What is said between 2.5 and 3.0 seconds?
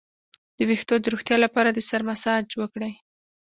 وکړئ